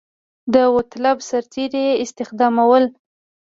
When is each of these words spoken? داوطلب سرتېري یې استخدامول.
داوطلب 0.53 1.17
سرتېري 1.29 1.81
یې 1.89 1.99
استخدامول. 2.03 2.83